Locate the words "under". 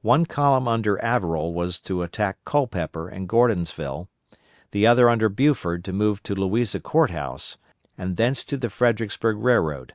0.66-0.98, 5.10-5.28